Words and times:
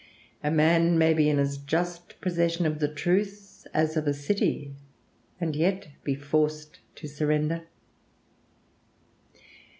A 0.43 0.49
man 0.49 0.97
may 0.97 1.13
be 1.13 1.29
in 1.29 1.37
as 1.37 1.59
just 1.59 2.19
possession 2.21 2.65
of 2.65 2.79
the 2.79 2.91
truth 2.91 3.67
as 3.71 3.95
of 3.95 4.07
a 4.07 4.15
city, 4.15 4.73
and 5.39 5.55
yet 5.55 5.89
be 6.03 6.15
forced 6.15 6.79
to 6.95 7.07
surrender." 7.07 7.67